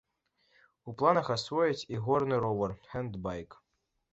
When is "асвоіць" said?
1.35-1.87